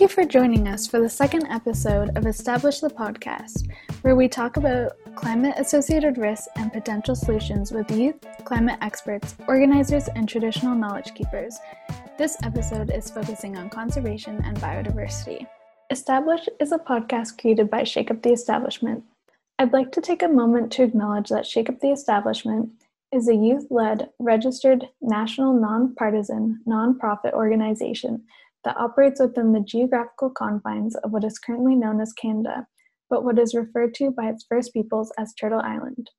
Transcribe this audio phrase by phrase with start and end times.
[0.00, 3.70] Thank you for joining us for the second episode of Establish the Podcast,
[4.00, 8.16] where we talk about climate associated risks and potential solutions with youth,
[8.46, 11.58] climate experts, organizers, and traditional knowledge keepers.
[12.16, 15.46] This episode is focusing on conservation and biodiversity.
[15.90, 19.04] Establish is a podcast created by Shake Up the Establishment.
[19.58, 22.70] I'd like to take a moment to acknowledge that Shake Up the Establishment
[23.12, 28.22] is a youth led, registered, national, non-partisan, non-profit organization
[28.64, 32.66] that operates within the geographical confines of what is currently known as Canada,
[33.08, 36.10] but what is referred to by its First Peoples as Turtle Island.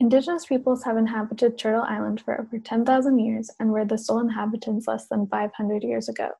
[0.00, 4.88] Indigenous peoples have inhabited Turtle Island for over 10,000 years and were the sole inhabitants
[4.88, 6.30] less than 500 years ago.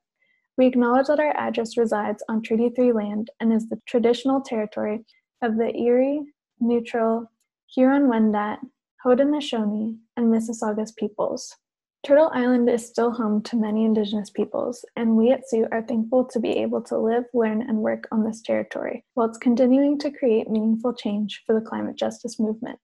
[0.57, 5.05] We acknowledge that our address resides on Treaty 3 land and is the traditional territory
[5.42, 6.23] of the Erie,
[6.61, 7.31] Neutral,
[7.75, 8.59] Huron-Wendat,
[9.05, 11.55] Haudenosaunee, and Mississaugas peoples.
[12.04, 16.27] Turtle Island is still home to many Indigenous peoples, and we at SUIT are thankful
[16.27, 20.11] to be able to live, learn, and work on this territory, while it's continuing to
[20.11, 22.78] create meaningful change for the climate justice movement.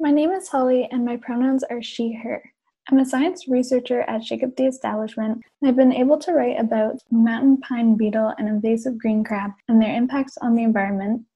[0.00, 2.42] My name is Holly, and my pronouns are she, her.
[2.90, 7.02] I'm a science researcher at Shake the Establishment, and I've been able to write about
[7.10, 11.26] mountain pine beetle and invasive green crab and their impacts on the environment,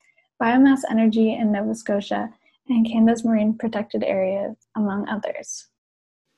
[0.43, 2.33] biomass energy in Nova Scotia,
[2.71, 5.67] and Canada's marine protected areas, among others.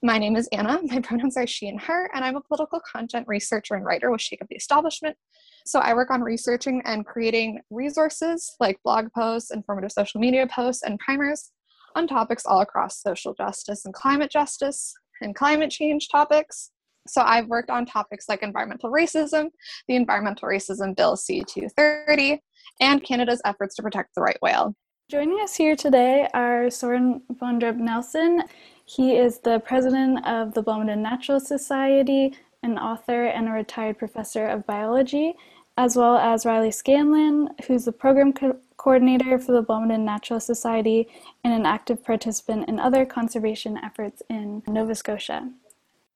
[0.04, 0.80] My name is Anna.
[0.82, 4.20] My pronouns are she and her, and I'm a political content researcher and writer with
[4.20, 5.16] Shake Up the Establishment.
[5.64, 10.82] So I work on researching and creating resources like blog posts, informative social media posts,
[10.82, 11.52] and primers
[11.94, 16.72] on topics all across social justice and climate justice and climate change topics.
[17.06, 19.50] So I've worked on topics like environmental racism,
[19.86, 22.38] the Environmental Racism Bill C230,
[22.80, 24.74] and Canada's efforts to protect the right whale.
[25.10, 28.44] Joining us here today are Soren Bondrup-Nielsen.
[28.84, 34.46] He is the president of the Blomidon Naturalists Society, an author, and a retired professor
[34.46, 35.34] of biology,
[35.76, 41.08] as well as Riley Scanlon, who's the program co- coordinator for the Blomidon Naturalists Society
[41.44, 45.50] and an active participant in other conservation efforts in Nova Scotia.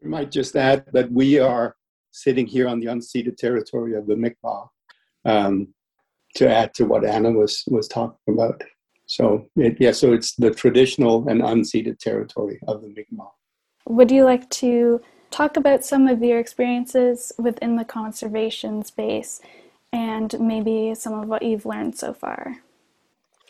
[0.04, 1.76] I might just add that we are
[2.10, 4.68] sitting here on the unceded territory of the Mi'kmaq
[5.24, 5.68] um,
[6.34, 8.62] to add to what Anna was, was talking about.
[9.06, 13.30] So it, yeah, so it's the traditional and unceded territory of the Mi'kmaq.
[13.88, 15.00] Would you like to
[15.30, 19.40] talk about some of your experiences within the conservation space
[19.92, 22.56] and maybe some of what you've learned so far?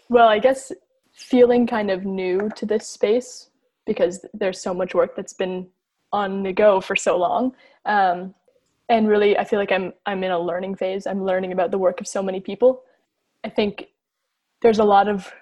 [0.08, 0.72] Well, I guess
[1.12, 3.48] feeling kind of new to this space
[3.86, 5.66] because there's so much work that's been
[6.12, 7.54] on the go for so long.
[7.86, 8.34] Um,
[8.88, 11.06] and really, I feel like I'm I'm in a learning phase.
[11.06, 12.82] I'm learning about the work of so many people.
[13.42, 13.88] I think
[14.62, 15.32] there's a lot of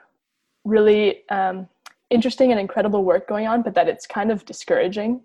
[0.64, 1.68] really um,
[2.10, 5.20] interesting and incredible work going on, but that it's kind of discouraging.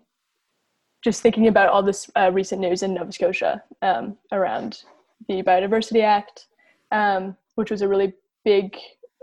[1.02, 4.82] Just thinking about all this uh, recent news in Nova Scotia um, around
[5.28, 6.46] the Biodiversity Act,
[6.92, 8.12] um, which was a really
[8.44, 8.76] big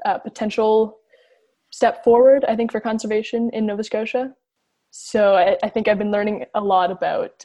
[0.06, 0.98] uh, potential
[1.70, 4.34] step forward, I think, for conservation in Nova Scotia.
[4.90, 7.44] So I, I think I've been learning a lot about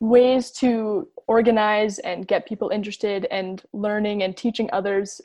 [0.00, 5.20] ways to organize and get people interested and learning and teaching others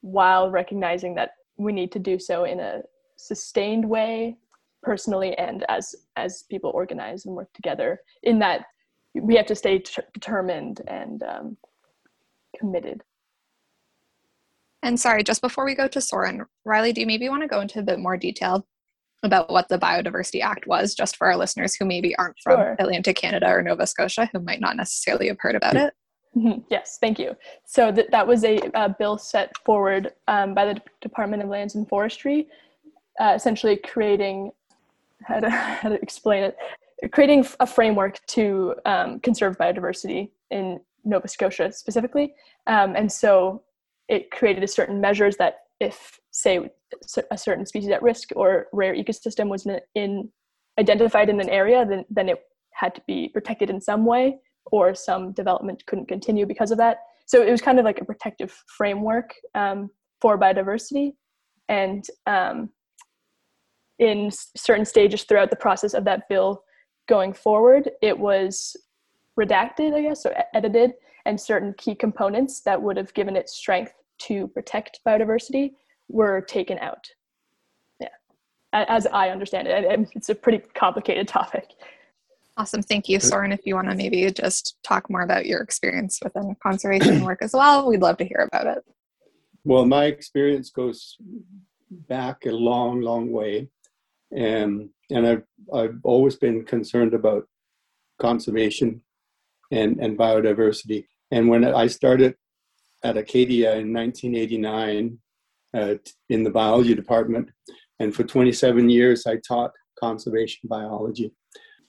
[0.00, 2.80] while recognizing that we need to do so in a
[3.16, 4.36] sustained way
[4.82, 8.64] personally and as as people organize and work together in that
[9.14, 11.56] we have to stay t- determined and um,
[12.56, 13.02] committed.
[14.82, 17.60] And sorry just before we go to soren riley do you maybe want to go
[17.60, 18.66] into a bit more detail
[19.24, 22.76] about what the biodiversity act was just for our listeners who maybe aren't from sure.
[22.78, 25.92] atlantic canada or nova scotia who might not necessarily have heard about it
[26.38, 26.60] Mm-hmm.
[26.70, 27.36] Yes, thank you.
[27.64, 31.48] So th- that was a uh, bill set forward um, by the D- Department of
[31.48, 32.46] Lands and Forestry,
[33.18, 34.52] uh, essentially creating
[35.24, 35.50] how to,
[35.80, 36.56] how to explain it,
[37.10, 42.34] creating a framework to um, conserve biodiversity in Nova Scotia specifically.
[42.68, 43.62] Um, and so
[44.08, 46.70] it created a certain measures that if, say,
[47.32, 50.28] a certain species at risk or rare ecosystem was in, in
[50.78, 54.38] identified in an area, then, then it had to be protected in some way
[54.72, 56.98] or some development couldn't continue because of that.
[57.26, 61.12] So it was kind of like a protective framework um, for biodiversity.
[61.68, 62.70] And um,
[63.98, 66.62] in certain stages throughout the process of that bill
[67.08, 68.76] going forward, it was
[69.38, 70.94] redacted, I guess, or edited,
[71.26, 75.72] and certain key components that would have given it strength to protect biodiversity
[76.08, 77.06] were taken out.
[78.00, 78.08] Yeah,
[78.72, 81.68] as I understand it, it's a pretty complicated topic.
[82.58, 82.82] Awesome.
[82.82, 83.52] Thank you, Soren.
[83.52, 87.52] If you want to maybe just talk more about your experience within conservation work as
[87.52, 88.84] well, we'd love to hear about it.
[89.62, 91.16] Well, my experience goes
[91.88, 93.68] back a long, long way.
[94.32, 97.46] And, and I've, I've always been concerned about
[98.18, 99.02] conservation
[99.70, 101.06] and, and biodiversity.
[101.30, 102.34] And when I started
[103.04, 105.16] at Acadia in 1989
[105.74, 105.94] uh,
[106.28, 107.50] in the biology department,
[108.00, 111.32] and for 27 years I taught conservation biology.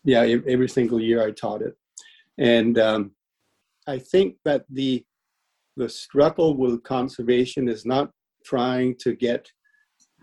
[0.04, 1.76] Yeah, every single year I taught it,
[2.38, 3.12] and um,
[3.88, 5.04] I think that the
[5.76, 8.12] the struggle with conservation is not
[8.46, 9.50] trying to get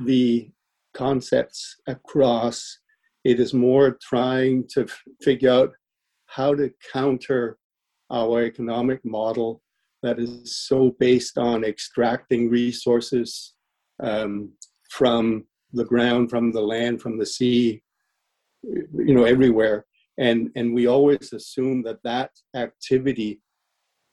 [0.00, 0.50] the
[0.94, 2.78] concepts across.
[3.25, 5.73] It is more trying to f- figure out
[6.26, 7.58] how to counter
[8.11, 9.62] our economic model
[10.02, 13.55] that is so based on extracting resources
[14.02, 14.52] um,
[14.90, 17.82] from the ground, from the land, from the sea,
[18.66, 19.84] you know, everywhere.
[20.18, 23.40] And, and we always assume that that activity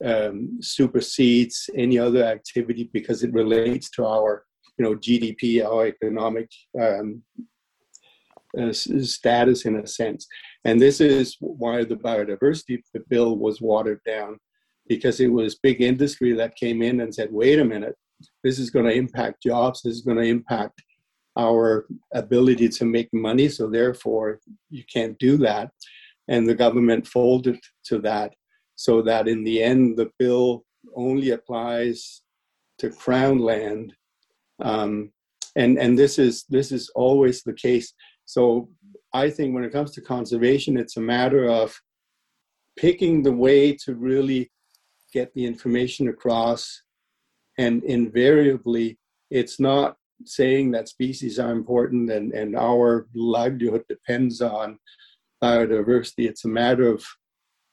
[0.04, 4.44] um, supersedes any other activity because it relates to our,
[4.76, 7.22] you know, GDP, our economic um,
[8.58, 10.26] uh, status in a sense.
[10.64, 14.38] And this is why the biodiversity bill was watered down
[14.88, 17.96] because it was big industry that came in and said, wait a minute,
[18.42, 20.82] this is going to impact jobs, this is going to impact
[21.36, 24.40] our ability to make money, so therefore
[24.70, 25.70] you can't do that.
[26.28, 28.32] And the government folded to that
[28.76, 30.64] so that in the end the bill
[30.96, 32.22] only applies
[32.78, 33.92] to crown land.
[34.60, 35.10] Um,
[35.56, 37.92] and and this is this is always the case.
[38.24, 38.68] So
[39.12, 41.74] I think when it comes to conservation, it's a matter of
[42.76, 44.50] picking the way to really
[45.12, 46.82] get the information across.
[47.58, 48.98] And invariably,
[49.30, 54.78] it's not saying that species are important and, and our livelihood depends on
[55.42, 56.28] biodiversity.
[56.28, 57.04] It's a matter of,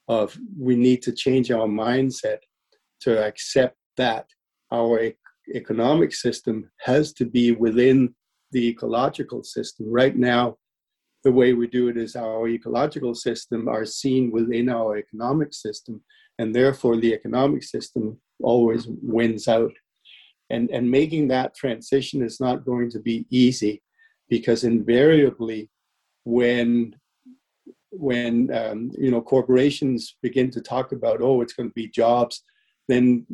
[0.08, 2.40] of we need to change our mindset
[3.02, 4.26] to accept that
[4.72, 5.12] our
[5.54, 8.14] economic system has to be within
[8.52, 9.88] the ecological system.
[9.90, 10.58] Right now,
[11.24, 16.02] the way we do it is our ecological system are seen within our economic system,
[16.40, 19.74] and therefore the economic system always wins out.
[20.52, 23.82] And, and making that transition is not going to be easy
[24.30, 25.70] because invariably
[26.24, 26.96] when
[27.94, 32.44] when um, you know corporations begin to talk about oh it's going to be jobs
[32.88, 33.26] then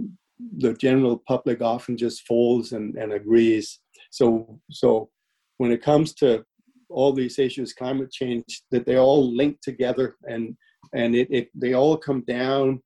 [0.58, 3.80] the general public often just folds and, and agrees
[4.10, 5.10] so so
[5.58, 6.44] when it comes to
[6.90, 10.56] all these issues, climate change, that they all link together and
[10.94, 12.82] and it, it they all come down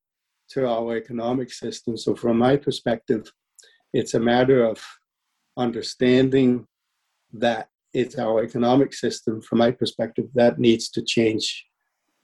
[0.50, 1.96] to our economic system.
[1.96, 3.32] So from my perspective,
[3.94, 4.82] it's a matter of
[5.58, 6.68] understanding
[7.34, 11.66] that it's our economic system, from my perspective, that needs to change.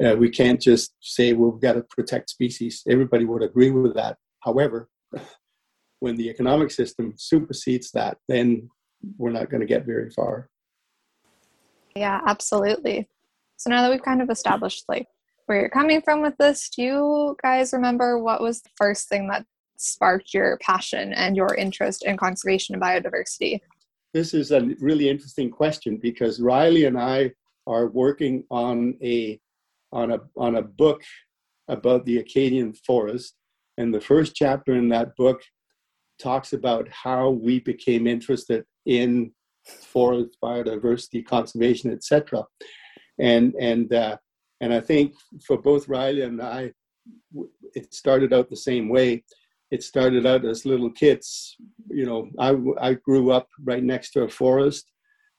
[0.04, 2.84] Uh, we can't just say we've got to protect species.
[2.88, 4.18] Everybody would agree with that.
[4.42, 4.90] However,
[6.00, 8.70] when the economic system supersedes that, then
[9.18, 10.50] we're not going to get very far.
[11.96, 13.10] Yeah, absolutely.
[13.58, 15.08] So now that we've kind of established like
[15.48, 19.28] where you're coming from with this, do you guys remember what was the first thing
[19.30, 19.46] that
[19.78, 23.62] sparked your passion and your interest in conservation and biodiversity?
[24.14, 27.32] This is a really interesting question because Riley and I
[27.66, 29.40] are working on a
[29.92, 31.02] on a on a book
[31.68, 33.36] about the Acadian forest,
[33.78, 35.42] and the first chapter in that book
[36.20, 39.32] talks about how we became interested in
[39.66, 42.44] forest biodiversity conservation, etc.
[43.20, 44.18] And and uh,
[44.62, 45.14] and I think
[45.46, 46.72] for both Riley and I,
[47.76, 49.24] it started out the same way.
[49.72, 51.56] It started out as little kids.
[51.90, 52.56] You know, I
[52.90, 54.86] I grew up right next to a forest,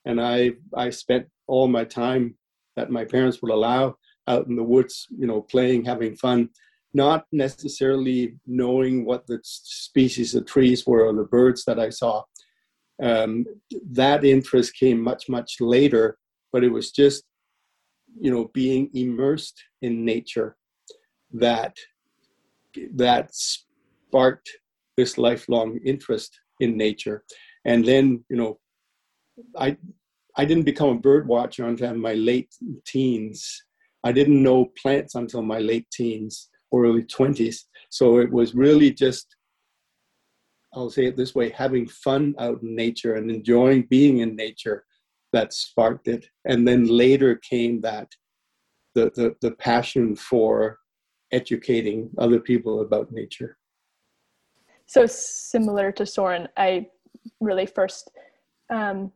[0.05, 2.37] and I I spent all my time
[2.77, 5.07] that my parents would allow out in the woods.
[5.17, 6.51] You know, playing, having fun
[6.95, 12.23] not necessarily knowing what the species of trees were or the birds that I saw,
[13.03, 13.45] um,
[13.93, 16.19] that interest came much, much later,
[16.53, 17.25] but it was just,
[18.19, 20.57] you know, being immersed in nature
[21.33, 21.77] that
[22.95, 23.31] that
[24.09, 24.51] sparked
[24.97, 27.25] this lifelong interest in nature.
[27.65, 28.59] And then, you know,
[29.57, 29.77] I
[30.37, 32.53] I didn't become a bird watcher until my late
[32.87, 33.65] teens.
[34.05, 37.57] I didn't know plants until my late teens or early 20s.
[37.91, 39.35] So it was really just
[40.75, 44.85] I'll say it this way, having fun out in nature and enjoying being in nature
[45.33, 46.27] that sparked it.
[46.45, 48.09] And then later came that
[48.95, 50.79] the, the, the passion for
[51.33, 53.58] educating other people about nature.
[54.89, 56.89] So similar to Soren, I
[57.41, 58.11] really first
[58.71, 59.13] um,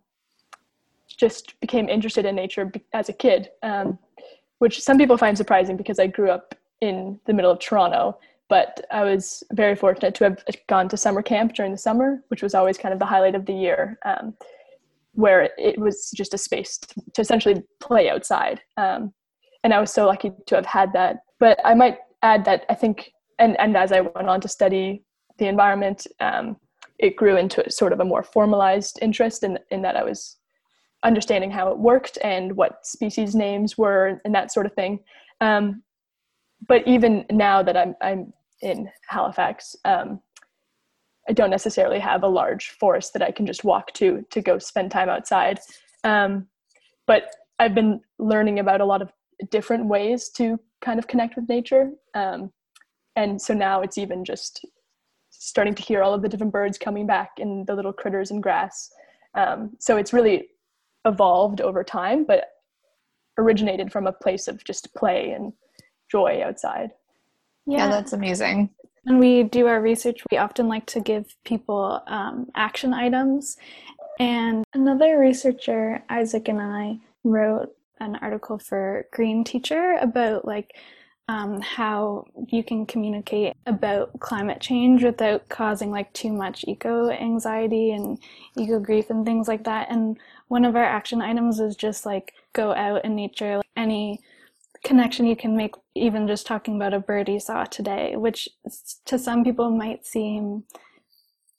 [1.09, 3.99] just became interested in nature as a kid, um,
[4.59, 8.19] which some people find surprising because I grew up in the middle of Toronto
[8.53, 12.43] but I was very fortunate to have gone to summer camp during the summer, which
[12.43, 14.35] was always kind of the highlight of the year, um,
[15.15, 18.61] where it was just a space to, to essentially play outside.
[18.77, 19.15] Um,
[19.65, 21.21] and I was so lucky to have had that.
[21.41, 25.03] But I might add that I think and and as I went on to study
[25.43, 26.57] the environment, um,
[26.99, 30.37] it grew into sort of a more formalized interest in in that I was
[31.03, 35.01] understanding how it worked and what species names were and that sort of thing.
[35.41, 35.83] Um,
[36.69, 40.21] but even now that I'm I'm in Halifax, um,
[41.29, 44.59] I don't necessarily have a large forest that I can just walk to to go
[44.59, 45.59] spend time outside.
[46.05, 46.47] Um,
[47.09, 49.11] but I've been learning about a lot of
[49.51, 51.91] different ways to kind of connect with nature.
[52.15, 52.53] Um,
[53.17, 54.65] and so now it's even just
[55.43, 58.43] starting to hear all of the different birds coming back and the little critters and
[58.43, 58.91] grass.
[59.35, 60.49] Um, so it's really
[61.05, 62.45] evolved over time, but
[63.39, 65.53] originated from a place of just play and
[66.11, 66.91] joy outside.
[67.67, 68.71] Yeah, yeah that's amazing.
[69.03, 73.57] When we do our research, we often like to give people um, action items.
[74.21, 80.77] And another researcher, Isaac, and I wrote an article for Green Teacher about like
[81.33, 87.93] um, how you can communicate about climate change without causing like too much eco anxiety
[87.93, 88.19] and
[88.59, 89.91] eco grief and things like that.
[89.91, 94.21] And one of our action items is just like go out in nature, like, any
[94.85, 98.47] connection you can make, even just talking about a bird you saw today, which
[99.07, 100.65] to some people might seem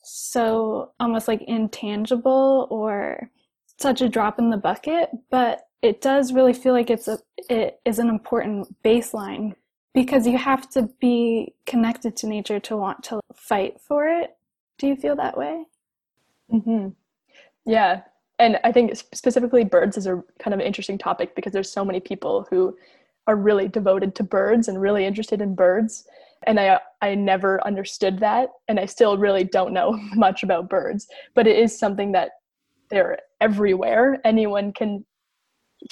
[0.04, 3.32] so almost like intangible or
[3.80, 7.18] such a drop in the bucket, but it does really feel like it's a
[7.50, 9.56] it is an important baseline
[9.94, 14.36] because you have to be connected to nature to want to fight for it.
[14.78, 15.66] Do you feel that way?
[16.52, 16.90] Mm-hmm.
[17.66, 18.02] Yeah,
[18.40, 22.00] and I think specifically birds is a kind of interesting topic because there's so many
[22.00, 22.76] people who
[23.28, 26.06] are really devoted to birds and really interested in birds
[26.46, 31.08] and I I never understood that and I still really don't know much about birds
[31.36, 32.32] but it is something that
[32.90, 35.06] they're everywhere anyone can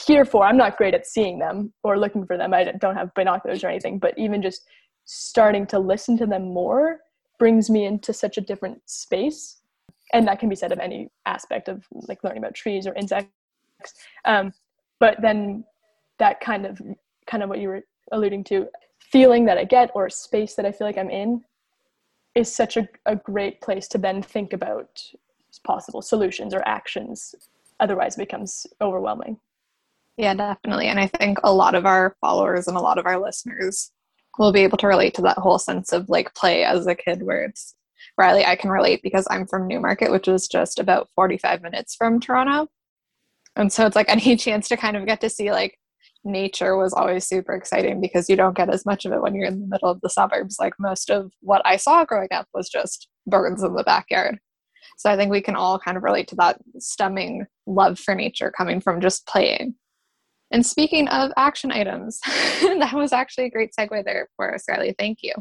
[0.06, 2.54] hear for I'm not great at seeing them or looking for them.
[2.54, 4.68] I don't have binoculars or anything but even just
[5.06, 7.00] starting to listen to them more
[7.40, 9.58] brings me into such a different space.
[10.14, 13.32] And that can be said of any aspect of like learning about trees or insects.
[14.26, 14.54] Um,
[15.00, 15.66] but then
[16.20, 16.82] that kind of
[17.26, 17.82] kind of what you were
[18.12, 18.68] alluding to
[19.00, 21.42] feeling that i get or space that i feel like i'm in
[22.36, 25.02] is such a, a great place to then think about
[25.66, 27.36] possible solutions or actions.
[27.80, 29.38] Otherwise becomes overwhelming
[30.22, 33.20] yeah definitely and i think a lot of our followers and a lot of our
[33.20, 33.92] listeners
[34.38, 37.24] will be able to relate to that whole sense of like play as a kid
[37.24, 37.76] where it's
[38.18, 42.20] riley i can relate because i'm from newmarket which is just about 45 minutes from
[42.20, 42.68] toronto
[43.56, 45.78] and so it's like any chance to kind of get to see like
[46.24, 49.48] nature was always super exciting because you don't get as much of it when you're
[49.48, 50.58] in the middle of the suburbs.
[50.60, 54.38] Like most of what I saw growing up was just birds in the backyard.
[54.98, 58.54] So I think we can all kind of relate to that stemming love for nature
[58.56, 59.76] coming from just playing.
[60.52, 64.96] And speaking of action items, that was actually a great segue there for us, Riley.
[64.98, 65.34] Thank you.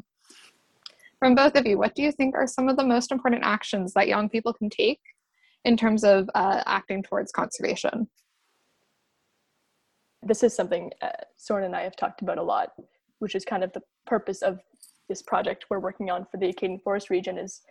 [1.19, 3.93] From both of you, what do you think are some of the most important actions
[3.95, 5.01] that young people can take
[5.65, 8.09] in terms of uh, acting towards conservation?
[10.23, 12.73] this is something uh, Soren and I have talked about a lot,
[13.21, 14.61] which is kind of the purpose of
[15.09, 17.63] this project we're working on for the Acadian Forest region is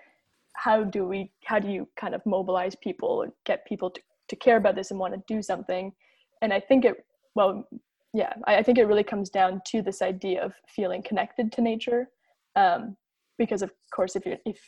[0.54, 4.36] how do we how do you kind of mobilize people and get people to, to
[4.36, 5.94] care about this and want to do something
[6.42, 7.06] and i think it
[7.36, 7.68] well
[8.14, 11.62] yeah I, I think it really comes down to this idea of feeling connected to
[11.62, 12.10] nature
[12.56, 12.96] um,
[13.38, 14.60] because of course if you if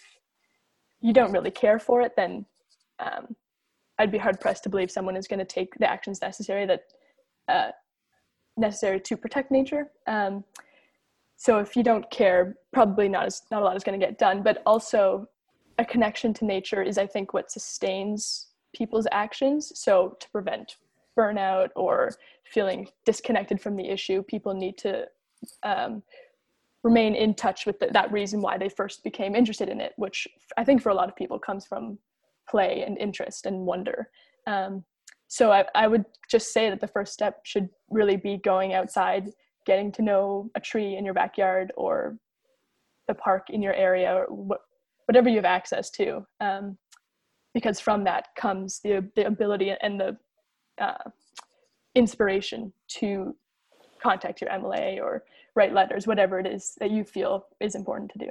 [1.01, 2.45] you don't really care for it then
[2.99, 3.35] um,
[3.99, 6.81] i'd be hard pressed to believe someone is going to take the actions necessary that
[7.47, 7.71] uh,
[8.57, 9.87] necessary to protect nature.
[10.07, 10.43] Um,
[11.37, 14.17] so if you don't care, probably not as not a lot is going to get
[14.17, 14.43] done.
[14.43, 15.27] But also,
[15.79, 19.71] a connection to nature is, I think, what sustains people's actions.
[19.75, 20.75] So to prevent
[21.17, 22.11] burnout or
[22.45, 25.05] feeling disconnected from the issue, people need to
[25.63, 26.03] um,
[26.83, 30.27] remain in touch with the, that reason why they first became interested in it, which
[30.57, 31.97] I think for a lot of people comes from
[32.49, 34.09] play and interest and wonder.
[34.47, 34.83] Um,
[35.27, 39.31] so I, I would just say that the first step should really be going outside
[39.65, 42.17] getting to know a tree in your backyard or
[43.07, 46.77] the park in your area or wh- whatever you have access to um,
[47.53, 50.17] because from that comes the, the ability and the
[50.81, 51.09] uh,
[51.95, 53.35] inspiration to
[54.01, 55.23] contact your mla or
[55.55, 58.29] write letters whatever it is that you feel is important to do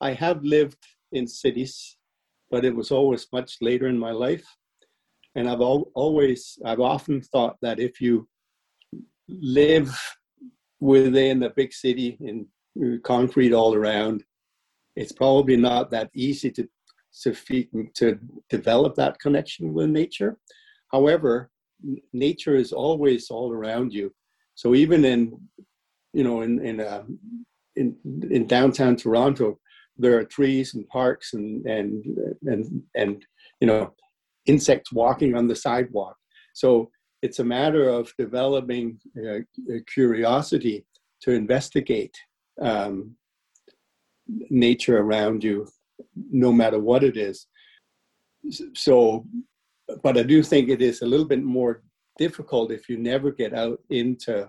[0.00, 0.82] i have lived
[1.12, 1.96] in cities
[2.50, 4.46] but it was always much later in my life
[5.34, 8.28] and I've al- always, I've often thought that if you
[9.28, 9.96] live
[10.80, 12.46] within a big city in
[13.02, 14.24] concrete all around,
[14.96, 16.68] it's probably not that easy to
[17.22, 18.18] to, feed, to
[18.50, 20.36] develop that connection with nature.
[20.94, 21.50] However,
[22.12, 24.14] nature is always all around you.
[24.54, 25.20] So even in,
[26.12, 27.04] you know, in, in a
[27.80, 27.96] in
[28.30, 29.58] in downtown Toronto,
[30.02, 31.92] there are trees and parks and and
[32.52, 32.62] and
[32.94, 33.26] and
[33.60, 33.92] you know
[34.46, 36.16] insects walking on the sidewalk.
[36.62, 36.90] So
[37.22, 38.86] it's a matter of developing
[39.18, 39.40] uh,
[39.92, 40.86] curiosity
[41.22, 42.16] to investigate
[42.60, 43.16] um,
[44.50, 45.66] nature around you,
[46.30, 47.46] no matter what it is.
[48.74, 49.26] So,
[50.02, 51.82] but I do think it is a little bit more
[52.18, 54.48] difficult if you never get out into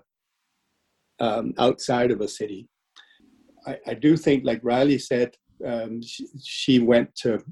[1.20, 2.68] um, outside of a city.
[3.66, 5.34] I, I, do think, like Riley said,
[5.66, 7.42] um, she, she, went to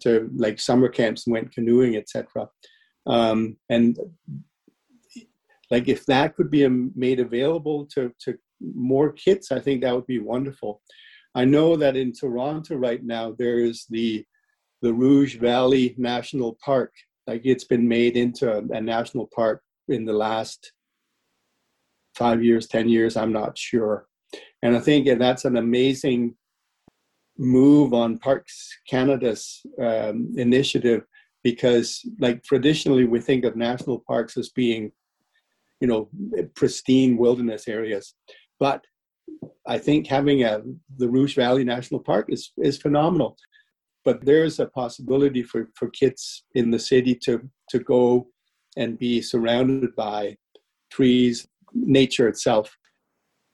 [0.00, 2.48] to like summer camps and went canoeing, etc.
[3.06, 3.98] Um, and
[5.70, 10.06] like if that could be made available to to more kids, I think that would
[10.06, 10.82] be wonderful.
[11.34, 14.24] I know that in Toronto right now there is the
[14.82, 16.92] the Rouge Valley National Park.
[17.26, 20.72] Like it's been made into a, a national park in the last
[22.14, 23.16] five years, ten years.
[23.16, 24.06] I'm not sure,
[24.62, 26.36] and I think that's an amazing
[27.38, 31.02] move on Parks Canada's um, initiative
[31.42, 34.92] because, like traditionally, we think of national parks as being,
[35.80, 36.08] you know,
[36.54, 38.14] pristine wilderness areas,
[38.60, 38.84] but
[39.66, 40.62] I think having a
[40.98, 43.36] the Rouge Valley National Park is is phenomenal.
[44.04, 48.28] But there's a possibility for, for kids in the city to to go
[48.76, 50.36] and be surrounded by
[50.90, 52.76] trees, nature itself.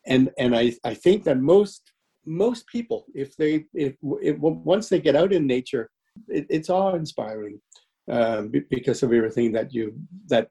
[0.06, 1.92] And and I, I think that most
[2.26, 5.90] most people, if they if, if once they get out in nature,
[6.28, 7.60] it, it's awe inspiring
[8.10, 9.94] um, because of everything that you
[10.28, 10.48] that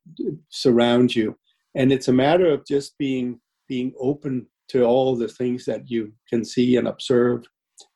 [0.50, 1.38] surrounds you.
[1.75, 6.13] And it's a matter of just being being open to all the things that you
[6.27, 7.44] can see and observe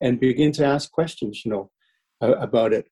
[0.01, 1.69] and begin to ask questions you know
[2.23, 2.87] uh, about it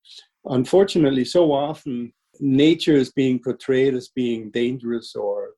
[0.46, 5.52] unfortunately so often nature is being portrayed as being dangerous or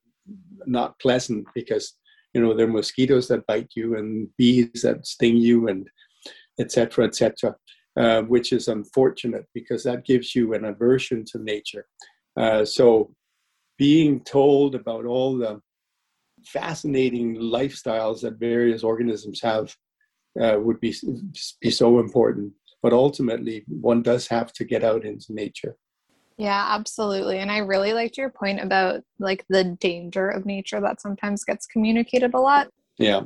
[0.66, 1.96] not pleasant because
[2.32, 5.88] you know there are mosquitoes that bite you and bees that sting you and
[6.60, 7.54] etc etc
[7.96, 11.86] uh, which is unfortunate because that gives you an aversion to nature
[12.36, 13.14] uh, so
[13.78, 15.60] being told about all the
[16.46, 19.74] fascinating lifestyles that various organisms have
[20.40, 20.94] uh, would be
[21.60, 22.52] be so important.
[22.84, 25.78] But ultimately, one does have to get out into nature.
[26.36, 27.38] Yeah, absolutely.
[27.38, 31.64] And I really liked your point about like the danger of nature that sometimes gets
[31.64, 32.68] communicated a lot.
[32.98, 33.22] Yeah.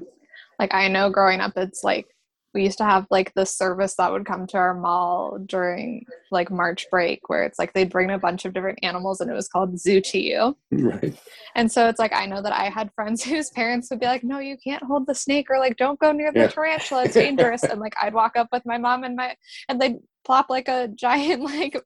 [0.60, 2.06] Like I know growing up it's like
[2.54, 6.50] we used to have like the service that would come to our mall during like
[6.50, 9.48] March break where it's like they'd bring a bunch of different animals and it was
[9.48, 10.56] called Zoo to You.
[10.70, 11.18] Right.
[11.54, 14.24] And so it's like I know that I had friends whose parents would be like,
[14.24, 16.48] No, you can't hold the snake or like don't go near the yeah.
[16.48, 17.64] tarantula, it's dangerous.
[17.64, 19.36] and like I'd walk up with my mom and my
[19.68, 21.80] and they'd plop like a giant like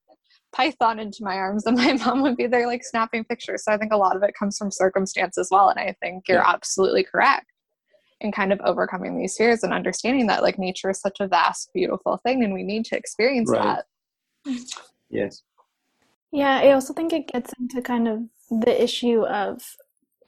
[0.52, 3.64] python into my arms and my mom would be there like snapping pictures.
[3.64, 5.70] So I think a lot of it comes from circumstance as well.
[5.70, 6.52] And I think you're yeah.
[6.52, 7.51] absolutely correct
[8.22, 11.70] and kind of overcoming these fears and understanding that like nature is such a vast
[11.72, 13.82] beautiful thing and we need to experience right.
[14.44, 14.64] that.
[15.10, 15.42] Yes.
[16.30, 19.76] Yeah i also think it gets into kind of the issue of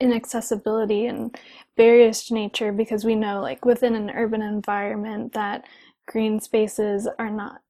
[0.01, 1.37] inaccessibility and
[1.77, 5.65] barriers to nature because we know like within an urban environment that
[6.07, 7.61] green spaces are not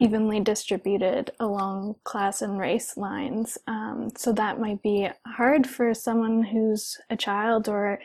[0.00, 3.56] evenly distributed along class and race lines.
[3.68, 8.00] Um, so that might be hard for someone who's a child or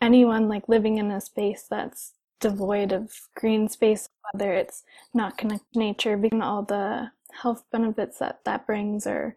[0.00, 4.84] anyone like living in a space that's devoid of green space, whether it's
[5.14, 9.36] not connected to nature, because all the health benefits that that brings, or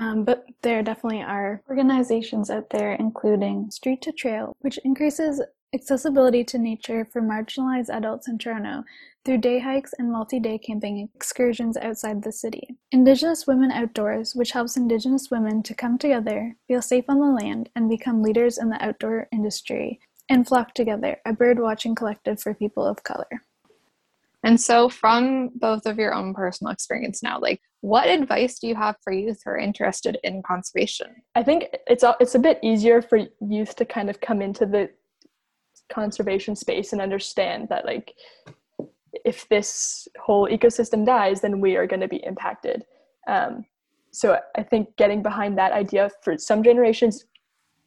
[0.00, 5.42] um, but there definitely are organizations out there, including Street to Trail, which increases
[5.74, 8.84] accessibility to nature for marginalized adults in Toronto
[9.24, 12.76] through day hikes and multi day camping excursions outside the city.
[12.90, 17.70] Indigenous Women Outdoors, which helps Indigenous women to come together, feel safe on the land,
[17.76, 22.54] and become leaders in the outdoor industry, and Flock Together, a bird watching collective for
[22.54, 23.42] people of color.
[24.44, 28.74] And so, from both of your own personal experience now, like what advice do you
[28.74, 31.08] have for youth who are interested in conservation?
[31.34, 34.66] I think it's a, it's a bit easier for youth to kind of come into
[34.66, 34.90] the
[35.90, 38.14] conservation space and understand that like
[39.24, 42.84] if this whole ecosystem dies, then we are going to be impacted.
[43.28, 43.64] Um,
[44.10, 47.24] so I think getting behind that idea for some generations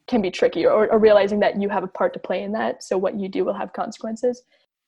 [0.08, 2.84] can be tricky, or, or, realizing that you have a part to play in that.
[2.84, 4.44] So what you do will have consequences.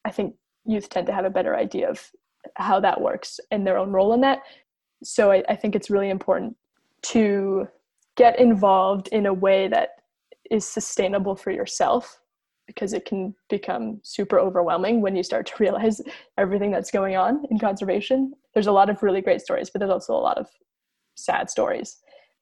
[0.05, 2.11] I think youth tend to have a better idea of
[2.55, 4.43] how that works and their own role in that.
[5.03, 6.55] So I, I think it's really important
[7.03, 7.67] to
[8.15, 9.89] get involved in a way that
[10.51, 12.19] is sustainable for yourself
[12.67, 16.01] because it can become super overwhelming when you start to realize
[16.37, 18.33] everything that's going on in conservation.
[18.53, 20.47] There's a lot of really great stories, but there's also a lot of
[21.15, 21.97] sad stories.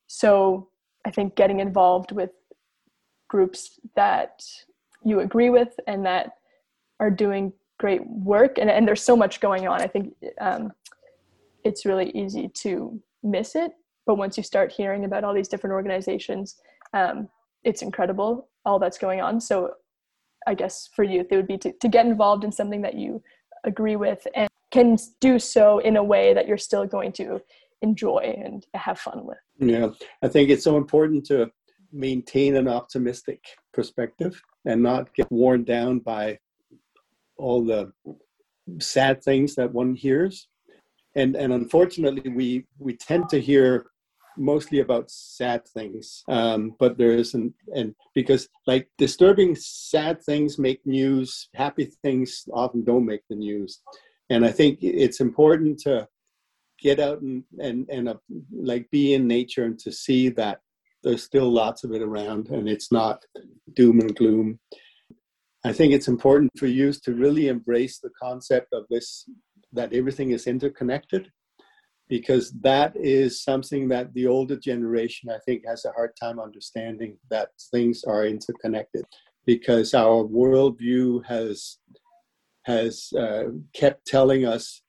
[0.07, 0.69] So
[1.05, 2.31] I think getting involved with
[3.29, 4.43] groups that
[5.03, 6.31] you agree with and that
[6.99, 10.71] are doing great work and, and there's so much going on i think um,
[11.63, 13.71] it's really easy to miss it
[14.05, 16.57] but once you start hearing about all these different organizations
[16.93, 17.27] um,
[17.63, 19.71] it's incredible all that's going on so
[20.47, 23.21] i guess for youth it would be to, to get involved in something that you
[23.63, 27.39] agree with and can do so in a way that you're still going to
[27.81, 29.37] enjoy and have fun with.
[29.59, 29.89] Yeah
[30.21, 31.49] i think it's so important to
[31.91, 33.39] maintain an optimistic
[33.73, 36.37] perspective and not get worn down by
[37.37, 37.91] all the
[38.79, 40.47] sad things that one hears.
[41.15, 43.87] And and unfortunately we we tend to hear
[44.37, 50.85] mostly about sad things um, but there isn't and because like disturbing sad things make
[50.85, 53.81] news happy things often don't make the news.
[54.29, 56.07] And i think it's important to
[56.79, 58.15] get out and and and uh,
[58.51, 60.59] like be in nature and to see that
[61.03, 63.23] there's still lots of it around and it's not
[63.73, 64.59] doom and gloom.
[65.63, 69.25] I think it's important for youth to really embrace the concept of this
[69.73, 71.31] that everything is interconnected
[72.07, 77.17] because that is something that the older generation i think has a hard time understanding
[77.29, 79.05] that things are interconnected
[79.45, 81.77] because our worldview has
[82.63, 84.81] has uh, kept telling us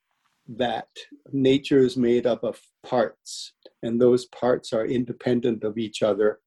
[0.48, 0.88] that
[1.32, 3.52] nature is made up of parts
[3.82, 6.38] and those parts are independent of each other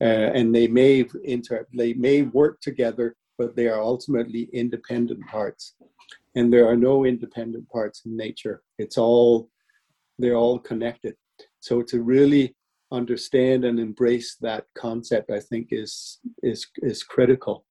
[0.00, 5.74] uh, and they may inter they may work together but they are ultimately independent parts.
[6.34, 8.62] And there are no independent parts in nature.
[8.78, 9.50] It's all
[10.18, 11.14] they're all connected.
[11.60, 12.54] So to really
[12.92, 17.64] understand and embrace that concept, I think is is is critical.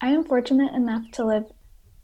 [0.00, 1.44] I am fortunate enough to live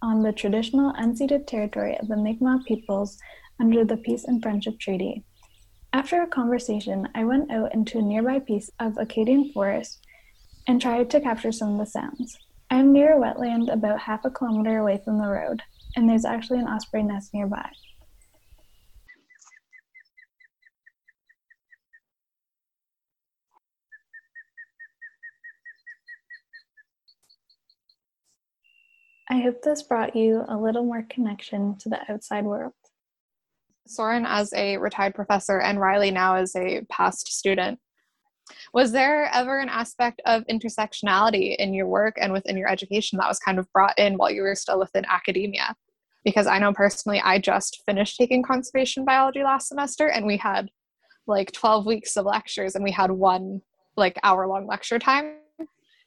[0.03, 3.19] on the traditional unceded territory of the Mi'kmaq peoples
[3.61, 5.25] under the Peace and Friendship Treaty.
[5.93, 10.05] After a conversation, I went out into a nearby piece of Acadian forest
[10.67, 12.37] and tried to capture some of the sounds.
[12.75, 15.63] I'm near a wetland about half a kilometer away from the road,
[15.95, 17.71] and there's actually an osprey nest nearby.
[29.31, 32.73] I hope this brought you a little more connection to the outside world.
[33.87, 37.79] Soren, as a retired professor, and Riley now as a past student,
[38.73, 43.29] was there ever an aspect of intersectionality in your work and within your education that
[43.29, 45.75] was kind of brought in while you were still within academia?
[46.25, 50.71] Because I know personally, I just finished taking conservation biology last semester and we had
[51.27, 53.61] like 12 weeks of lectures and we had one
[53.97, 55.37] like hour long lecture time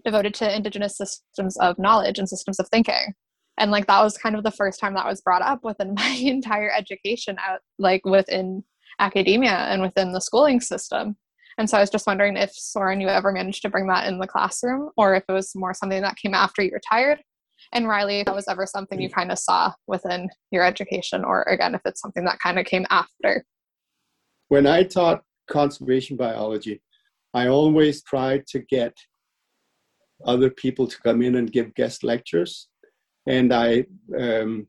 [0.06, 3.14] devoted to indigenous systems of knowledge and systems of thinking
[3.58, 6.18] and like that was kind of the first time that was brought up within my
[6.22, 8.64] entire education out like within
[9.00, 11.16] academia and within the schooling system
[11.58, 14.20] and so I was just wondering if Soren, you ever managed to bring that in
[14.20, 17.20] the classroom or if it was more something that came after you retired.
[17.74, 21.42] And Riley, if that was ever something you kind of saw within your education, or
[21.44, 23.44] again, if it's something that kind of came after.
[24.50, 26.82] When I taught conservation biology,
[27.34, 28.94] I always tried to get
[30.26, 32.68] other people to come in and give guest lectures.
[33.28, 33.86] And I,
[34.18, 34.68] um,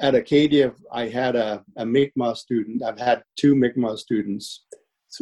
[0.00, 2.82] at Acadia, I had a, a Mi'kmaq student.
[2.82, 4.64] I've had two Mi'kmaq students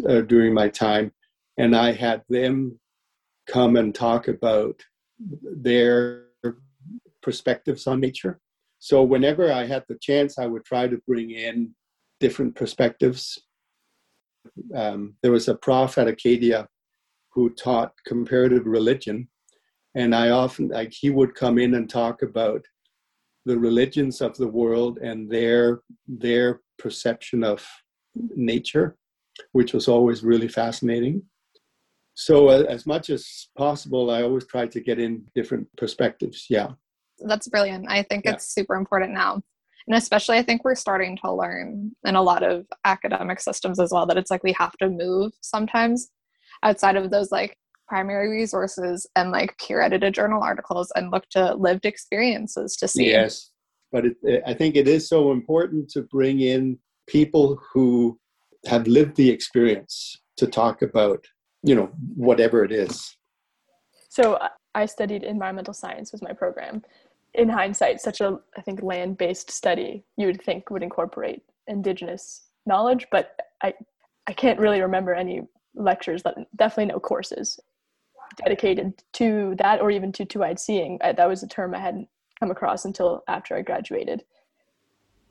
[0.09, 1.13] uh, during my time,
[1.59, 2.79] and I had them
[3.49, 4.81] come and talk about
[5.43, 6.25] their
[7.23, 8.41] perspectives on nature.
[8.79, 11.75] So whenever I had the chance, I would try to bring in
[12.19, 13.39] different perspectives.
[14.75, 16.67] Um, there was a prof at Acadia
[17.33, 19.29] who taught comparative religion,
[19.95, 22.65] and I often like he would come in and talk about
[23.45, 27.67] the religions of the world and their their perception of
[28.35, 28.97] nature
[29.53, 31.23] which was always really fascinating.
[32.15, 36.47] So, uh, as much as possible, I always try to get in different perspectives.
[36.51, 36.69] Yeah.
[37.19, 37.87] That's brilliant.
[37.89, 38.33] I think yeah.
[38.33, 39.43] it's super important now.
[39.87, 43.91] And especially, I think we're starting to learn in a lot of academic systems as
[43.91, 46.11] well that it's like we have to move sometimes
[46.63, 47.57] outside of those like
[47.89, 53.11] primary resources and like peer edited journal articles and look to lived experiences to see.
[53.11, 53.51] Yes.
[53.91, 58.20] But it, I think it is so important to bring in people who
[58.67, 61.25] have lived the experience to talk about
[61.63, 63.17] you know whatever it is.
[64.09, 66.83] So uh, i studied environmental science was my program.
[67.35, 73.07] In hindsight such a i think land-based study you would think would incorporate indigenous knowledge
[73.13, 73.73] but i
[74.27, 75.43] i can't really remember any
[75.75, 77.61] lectures that definitely no courses
[78.37, 80.99] dedicated to that or even to two-eyed seeing.
[81.03, 82.09] I, that was a term i hadn't
[82.41, 84.25] come across until after i graduated.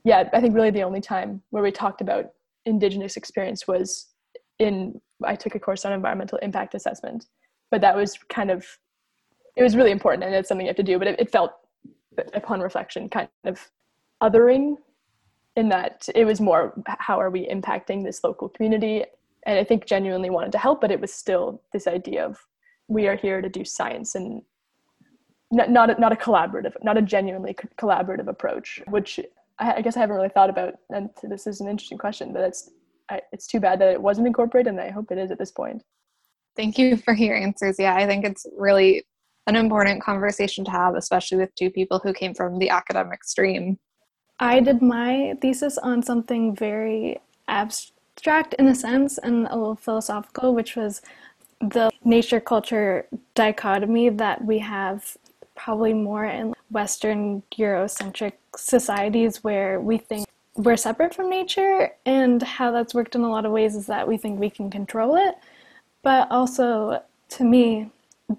[0.04, 2.32] Yeah i think really the only time where we talked about
[2.66, 4.08] indigenous experience was
[4.58, 7.26] in i took a course on environmental impact assessment
[7.70, 8.66] but that was kind of
[9.56, 11.52] it was really important and it's something you have to do but it, it felt
[12.34, 13.70] upon reflection kind of
[14.22, 14.76] othering
[15.56, 19.04] in that it was more how are we impacting this local community?
[19.46, 22.38] And i think genuinely wanted to help but it was still this idea of
[22.88, 24.42] we are here to do science and
[25.50, 29.18] not not a, not a collaborative not a genuinely collaborative approach which
[29.60, 32.42] I, I guess i haven't really thought about and this is an interesting question but
[32.42, 32.70] it's
[33.08, 35.52] I, it's too bad that it wasn't incorporated and i hope it is at this
[35.52, 35.82] point.
[36.56, 37.78] Thank you for your answers.
[37.78, 39.04] Yeah i think it's really
[39.46, 43.78] an important conversation to have especially with two people who came from the academic stream.
[44.38, 50.54] I did my thesis on something very abstract in a sense and a little philosophical,
[50.54, 51.02] which was
[51.60, 55.16] the nature culture dichotomy that we have
[55.62, 62.70] probably more in Western Eurocentric societies where we think we're separate from nature, and how
[62.70, 65.36] that's worked in a lot of ways is that we think we can control it.
[66.02, 67.02] But also,
[67.36, 67.90] to me,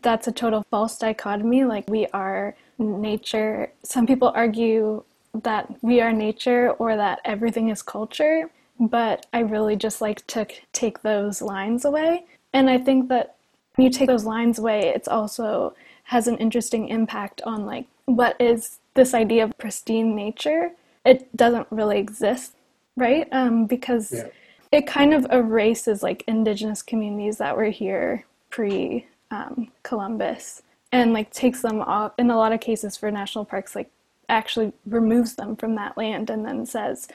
[0.02, 1.64] that's a total false dichotomy.
[1.64, 3.72] Like, we are nature.
[3.84, 5.04] Some people argue
[5.44, 10.48] that we are nature or that everything is culture, but I really just like to
[10.74, 12.26] take those lines away.
[12.52, 13.36] And I think that
[13.76, 18.36] when you take those lines away, it's also has an interesting impact on like what
[18.40, 20.72] is this idea of pristine nature?
[21.06, 22.56] It doesn't really exist,
[22.96, 23.28] right?
[23.32, 24.28] Um, because yeah.
[24.72, 30.62] it kind of erases like indigenous communities that were here pre um, Columbus
[30.92, 33.90] and like takes them off in a lot of cases for national parks like
[34.28, 37.08] actually removes them from that land and then says,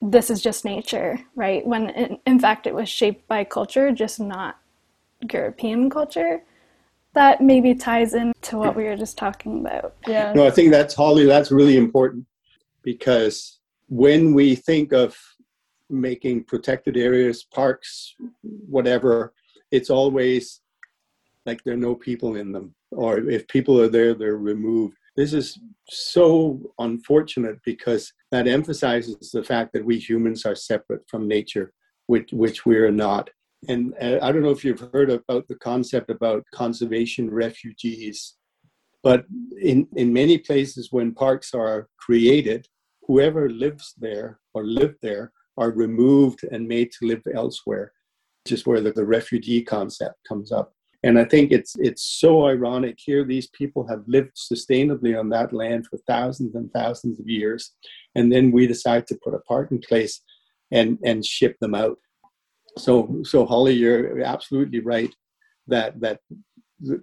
[0.00, 1.66] this is just nature, right?
[1.66, 4.56] When in, in fact it was shaped by culture, just not
[5.32, 6.42] European culture.
[7.18, 9.96] That maybe ties into what we were just talking about.
[10.06, 10.32] Yeah.
[10.34, 12.26] No, I think that's Holly, that's really important
[12.84, 15.18] because when we think of
[15.90, 19.34] making protected areas, parks, whatever,
[19.72, 20.60] it's always
[21.44, 22.72] like there are no people in them.
[22.92, 24.96] Or if people are there, they're removed.
[25.16, 31.26] This is so unfortunate because that emphasizes the fact that we humans are separate from
[31.26, 31.72] nature,
[32.06, 33.28] which, which we are not.
[33.66, 38.36] And uh, I don't know if you've heard about the concept about conservation refugees,
[39.02, 39.24] but
[39.60, 42.68] in, in many places when parks are created,
[43.02, 47.92] whoever lives there or lived there are removed and made to live elsewhere,
[48.48, 50.72] is where the, the refugee concept comes up.
[51.04, 53.24] And I think it's it's so ironic here.
[53.24, 57.72] These people have lived sustainably on that land for thousands and thousands of years,
[58.16, 60.20] and then we decide to put a park in place
[60.72, 61.98] and and ship them out.
[62.76, 65.14] So so Holly, you're absolutely right
[65.66, 66.20] that that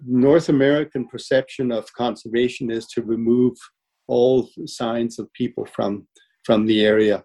[0.06, 3.58] North American perception of conservation is to remove
[4.08, 6.08] all signs of people from
[6.44, 7.24] from the area.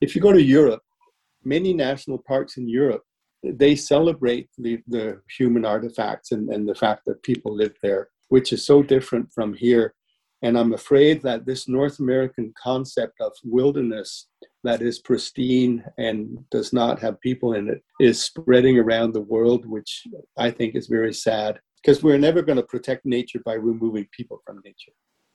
[0.00, 0.82] If you go to Europe,
[1.44, 3.02] many national parks in Europe
[3.42, 8.52] they celebrate the, the human artifacts and, and the fact that people live there, which
[8.52, 9.94] is so different from here.
[10.42, 14.28] And I'm afraid that this North American concept of wilderness
[14.64, 19.66] that is pristine and does not have people in it is spreading around the world,
[19.66, 24.06] which I think is very sad because we're never going to protect nature by removing
[24.12, 24.92] people from nature.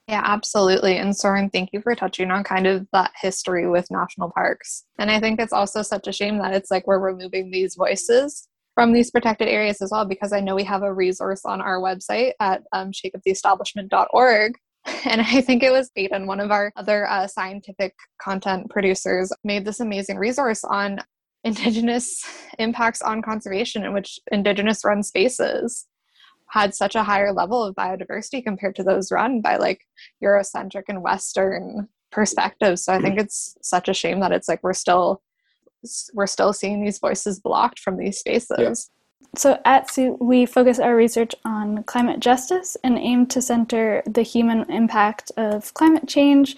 [0.08, 0.98] Yeah, absolutely.
[0.98, 4.84] And Soren, thank you for touching on kind of that history with national parks.
[4.98, 8.46] And I think it's also such a shame that it's like we're removing these voices
[8.76, 11.80] from these protected areas as well, because I know we have a resource on our
[11.80, 14.52] website at um, shakeuptheestablishment.org.
[15.04, 19.64] And I think it was Aiden, one of our other uh, scientific content producers, made
[19.64, 20.98] this amazing resource on
[21.44, 22.24] Indigenous
[22.58, 25.86] impacts on conservation in which Indigenous run spaces
[26.48, 29.80] had such a higher level of biodiversity compared to those run by like
[30.22, 32.84] Eurocentric and Western perspectives.
[32.84, 35.22] So I think it's such a shame that it's like we're still
[36.14, 38.56] we're still seeing these voices blocked from these spaces.
[38.58, 38.95] Yeah.
[39.36, 44.22] So at SUIT, we focus our research on climate justice and aim to center the
[44.22, 46.56] human impact of climate change,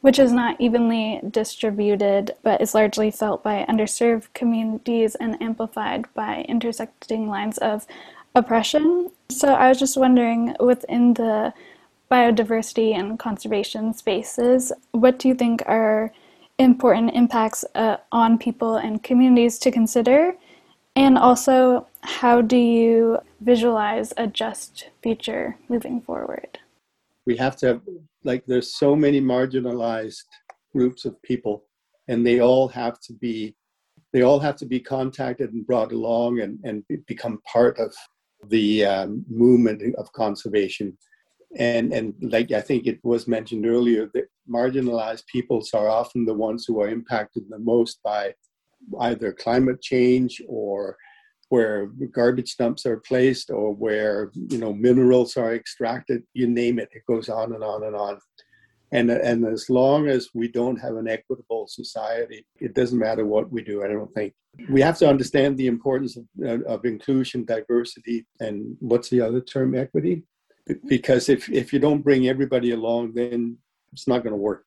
[0.00, 6.44] which is not evenly distributed but is largely felt by underserved communities and amplified by
[6.48, 7.86] intersecting lines of
[8.34, 9.10] oppression.
[9.28, 11.54] So I was just wondering within the
[12.10, 16.12] biodiversity and conservation spaces, what do you think are
[16.58, 20.34] important impacts uh, on people and communities to consider?
[20.94, 26.58] And also, how do you visualize a just future moving forward?
[27.26, 27.80] We have to have,
[28.22, 30.22] like, there's so many marginalized
[30.72, 31.64] groups of people,
[32.06, 33.56] and they all have to be
[34.12, 37.92] they all have to be contacted and brought along and, and become part of
[38.48, 40.96] the um, movement of conservation.
[41.58, 46.32] And, and like I think it was mentioned earlier, that marginalized peoples are often the
[46.32, 48.32] ones who are impacted the most by
[49.00, 50.96] either climate change or
[51.48, 56.88] where garbage dumps are placed or where you know minerals are extracted you name it
[56.92, 58.18] it goes on and on and on.
[58.92, 63.50] And and as long as we don't have an equitable society it doesn't matter what
[63.50, 64.32] we do i don't think.
[64.70, 69.42] We have to understand the importance of, uh, of inclusion diversity and what's the other
[69.42, 70.22] term equity?
[70.88, 73.58] Because if if you don't bring everybody along then
[73.92, 74.64] it's not going to work.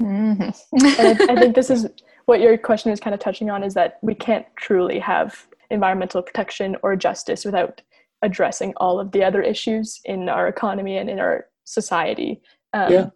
[0.00, 0.76] Mm-hmm.
[0.84, 1.86] I, I think this is
[2.26, 6.22] what your question is kind of touching on is that we can't truly have environmental
[6.22, 7.80] protection or justice without
[8.22, 12.40] addressing all of the other issues in our economy and in our society.
[12.72, 13.08] Um, yeah.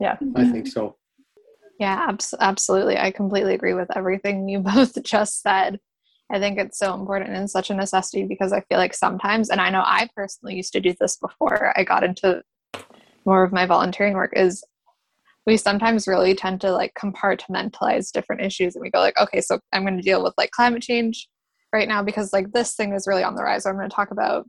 [0.00, 0.16] Yeah.
[0.34, 0.96] I think so.
[1.78, 2.98] Yeah, abs- absolutely.
[2.98, 5.78] I completely agree with everything you both just said.
[6.32, 9.60] I think it's so important and such a necessity because I feel like sometimes, and
[9.60, 12.42] I know I personally used to do this before I got into
[13.24, 14.64] more of my volunteering work, is
[15.46, 19.58] we sometimes really tend to like compartmentalize different issues and we go like okay so
[19.72, 21.28] i'm going to deal with like climate change
[21.72, 23.66] right now because like this thing is really on the rise.
[23.66, 24.48] Or i'm going to talk about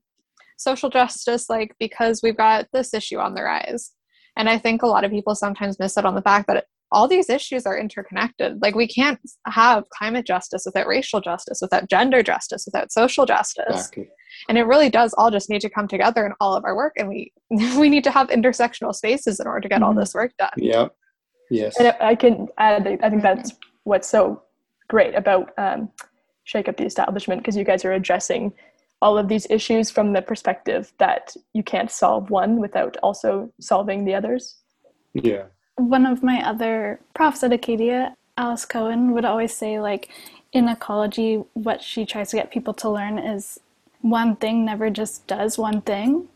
[0.57, 3.91] social justice like because we've got this issue on the rise.
[4.37, 7.07] And i think a lot of people sometimes miss out on the fact that all
[7.07, 8.61] these issues are interconnected.
[8.61, 13.65] Like we can't have climate justice without racial justice without gender justice without social justice.
[13.69, 14.09] Exactly.
[14.49, 16.93] and it really does all just need to come together in all of our work
[16.97, 19.85] and we we need to have intersectional spaces in order to get mm-hmm.
[19.85, 20.51] all this work done.
[20.57, 20.87] Yeah
[21.49, 21.77] yes.
[21.79, 24.43] And i can add i think that's what's so
[24.87, 25.89] great about um,
[26.43, 28.51] shake up the establishment because you guys are addressing
[29.01, 34.05] all of these issues from the perspective that you can't solve one without also solving
[34.05, 34.57] the others.
[35.13, 40.09] Yeah one of my other profs at Acadia, Alice Cohen, would always say, like,
[40.53, 43.59] in ecology, what she tries to get people to learn is
[44.01, 46.27] one thing never just does one thing.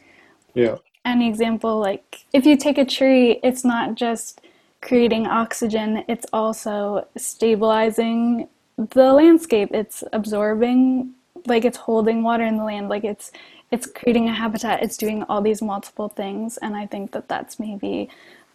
[0.53, 0.77] Yeah.
[1.03, 4.41] An example, like, if you take a tree, it's not just
[4.81, 9.69] creating oxygen, it's also stabilizing the landscape.
[9.73, 11.11] It's absorbing,
[11.45, 13.31] like, it's holding water in the land, like, it's
[13.71, 17.59] it's creating a habitat it's doing all these multiple things and i think that that's
[17.59, 18.07] maybe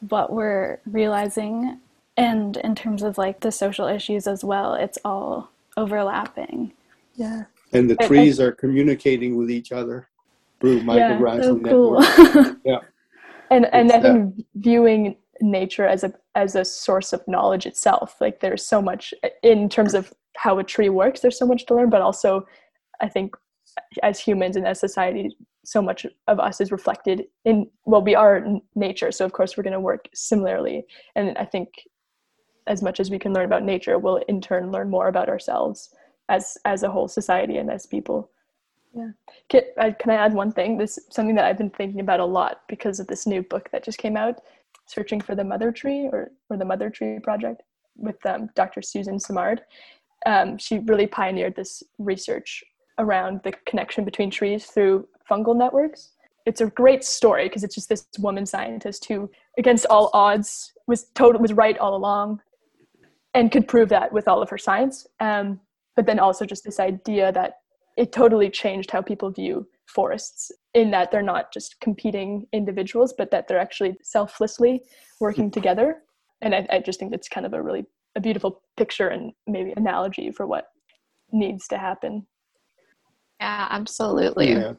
[0.08, 1.78] what we're realizing.
[2.16, 6.72] And in terms of like the social issues as well it's all overlapping.
[7.14, 7.44] Yeah.
[7.72, 10.08] And the trees I, are communicating with each other
[10.60, 12.02] through Michael yeah, so cool.
[12.64, 12.80] yeah.
[13.50, 18.20] And and i think viewing nature as a as a source of knowledge itself.
[18.20, 21.74] Like there's so much in terms of how a tree works there's so much to
[21.74, 22.46] learn but also
[23.00, 23.34] i think
[24.02, 28.44] as humans and as society so much of us is reflected in well we are
[28.74, 30.84] nature so of course we're going to work similarly.
[31.16, 31.68] And i think
[32.66, 35.94] as much as we can learn about nature we'll in turn learn more about ourselves
[36.28, 38.30] as as a whole society and as people.
[38.94, 39.10] Yeah.
[39.48, 40.78] Can, uh, can i add one thing?
[40.78, 43.68] This is something that i've been thinking about a lot because of this new book
[43.72, 44.40] that just came out
[44.86, 47.62] searching for the mother tree or, or the mother tree project
[47.96, 49.62] with um, dr suzanne simard.
[50.26, 52.62] Um, she really pioneered this research
[52.98, 56.10] around the connection between trees through fungal networks.
[56.46, 61.04] It's a great story because it's just this woman scientist who, against all odds, was
[61.14, 62.40] total was right all along,
[63.34, 65.06] and could prove that with all of her science.
[65.20, 65.60] Um,
[65.96, 67.58] but then also just this idea that
[67.96, 73.30] it totally changed how people view forests in that they're not just competing individuals, but
[73.30, 74.82] that they're actually selflessly
[75.20, 75.98] working together.
[76.40, 77.84] And I, I just think that's kind of a really
[78.16, 80.68] a beautiful picture and maybe analogy for what
[81.32, 82.26] needs to happen.
[83.40, 84.50] Yeah, absolutely.
[84.50, 84.72] Yeah.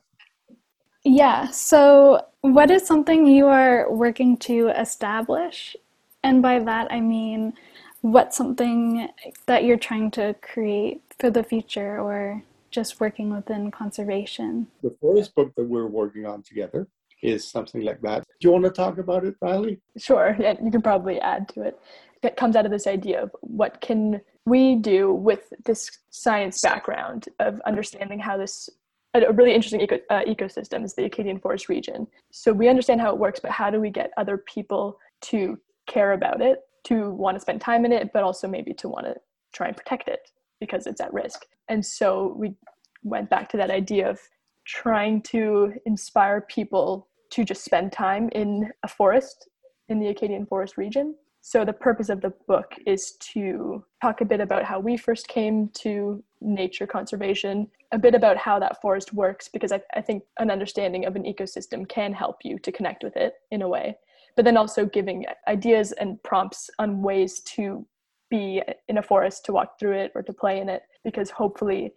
[1.04, 1.50] Yeah.
[1.50, 5.76] So, what is something you are working to establish?
[6.24, 7.54] And by that, I mean,
[8.02, 9.10] what's something
[9.48, 14.68] that you're trying to create for the future or just working within conservation?
[14.84, 16.88] The forest book that we're working on together
[17.22, 18.24] is something like that.
[18.40, 19.80] Do you want to talk about it, Riley?
[19.98, 20.36] Sure.
[20.40, 21.80] Yeah, you can probably add to it.
[22.24, 27.30] It comes out of this idea of what can we do with this science background
[27.40, 28.70] of understanding how this
[29.14, 32.08] a really interesting eco, uh, ecosystem is the Acadian Forest region.
[32.32, 36.14] So we understand how it works, but how do we get other people to care
[36.14, 39.16] about it, to want to spend time in it, but also maybe to want to
[39.54, 41.46] try and protect it because it's at risk?
[41.68, 42.56] And so we
[43.04, 44.20] went back to that idea of
[44.66, 49.50] trying to inspire people to just spend time in a forest
[49.90, 54.26] in the Acadian Forest region so, the purpose of the book is to talk a
[54.26, 59.14] bit about how we first came to nature conservation, a bit about how that forest
[59.14, 63.04] works, because I, I, think an understanding of an ecosystem can help you to connect
[63.04, 63.98] with it in a way,
[64.36, 67.86] but then also giving ideas and prompts on ways to
[68.30, 71.94] be in a forest, to walk through it, or to play in it, because hopefully,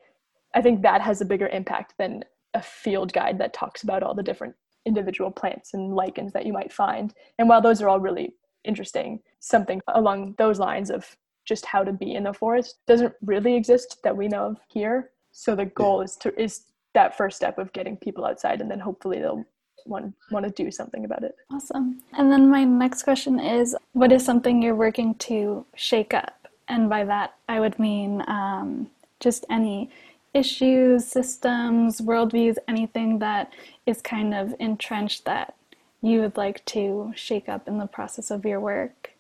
[0.55, 2.25] I think that has a bigger impact than
[2.55, 4.55] a field guide that talks about all the different
[4.87, 7.15] individual plants and lichens that you might find.
[7.39, 8.35] And while those are all really
[8.65, 9.21] interesting.
[9.41, 13.99] Something along those lines of just how to be in the forest doesn't really exist
[14.05, 15.11] that we know of here.
[15.33, 16.65] So the goal is to is
[16.95, 19.45] that first step of getting people outside, and then hopefully they'll
[19.87, 21.35] want want to do something about it.
[21.53, 22.01] Awesome.
[22.13, 26.49] And then my next question is, what is something you're working to shake up?
[26.69, 28.91] And by that, I would mean um,
[29.21, 29.91] just any
[30.33, 33.53] issues, systems, worldviews, anything that
[33.87, 35.55] is kind of entrenched that
[36.03, 39.14] you would like to shake up in the process of your work?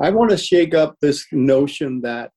[0.00, 2.30] I want to shake up this notion that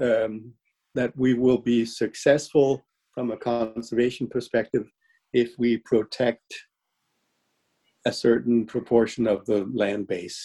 [0.00, 0.52] um,
[0.94, 4.90] that we will be successful from a conservation perspective
[5.32, 6.54] if we protect
[8.06, 10.42] a certain proportion of the land base,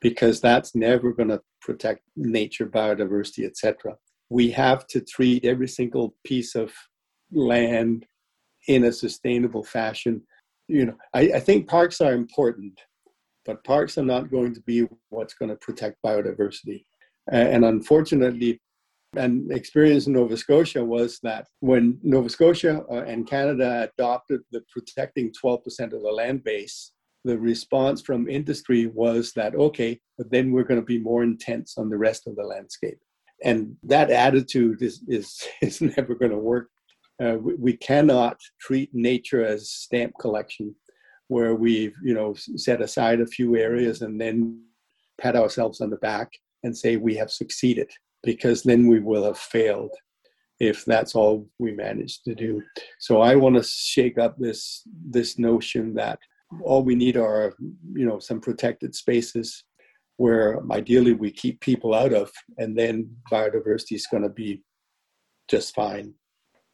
[0.00, 3.96] because that's never going to protect nature, biodiversity, etc.
[4.30, 6.72] We have to treat every single piece of
[7.30, 8.06] land
[8.68, 10.22] in a sustainable fashion
[10.68, 12.80] you know, I, I think parks are important,
[13.44, 16.84] but parks are not going to be what's going to protect biodiversity.
[17.30, 18.60] And unfortunately,
[19.14, 24.62] an experience in Nova Scotia was that when Nova Scotia uh, and Canada adopted the
[24.72, 25.62] protecting 12%
[25.92, 26.92] of the land base,
[27.24, 31.78] the response from industry was that, okay, but then we're going to be more intense
[31.78, 32.98] on the rest of the landscape.
[33.44, 36.68] And that attitude is, is, is never going to work
[37.22, 40.74] uh, we, we, cannot treat nature as stamp collection,
[41.28, 44.60] where we've you know set aside a few areas and then
[45.20, 46.30] pat ourselves on the back
[46.62, 47.90] and say we have succeeded,
[48.22, 49.94] because then we will have failed
[50.60, 52.62] if that's all we manage to do.
[53.00, 56.18] So I want to shake up this this notion that
[56.62, 57.54] all we need are
[57.94, 59.64] you know some protected spaces
[60.18, 64.62] where ideally we keep people out of, and then biodiversity is going to be
[65.48, 66.14] just fine.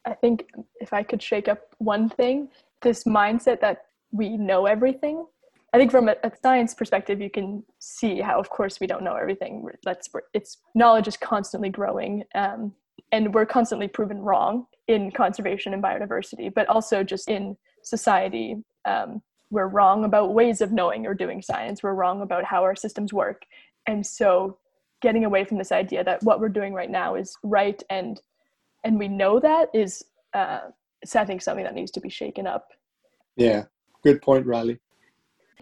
[0.05, 0.47] I think
[0.81, 2.49] if I could shake up one thing,
[2.83, 5.27] this mindset that we know everything.
[5.73, 9.03] I think from a, a, science perspective, you can see how, of course, we don't
[9.03, 9.67] know everything.
[9.85, 12.73] That's it's knowledge is constantly growing, um,
[13.13, 18.57] and we're constantly proven wrong in conservation and biodiversity, but also just in society.
[18.87, 21.83] Um, we're wrong about ways of knowing or doing science.
[21.83, 23.43] We're wrong about how our systems work,
[23.87, 24.59] and so
[25.01, 28.21] getting away from this idea that what we're doing right now is right and
[28.85, 30.05] and we know that is
[30.35, 30.61] uh,
[31.15, 32.69] I think something that needs to be shaken up.
[33.37, 33.65] Yeah,
[34.03, 34.79] good point, Riley.